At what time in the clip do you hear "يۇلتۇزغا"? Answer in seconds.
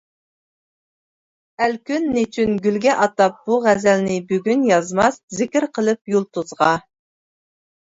6.17-6.75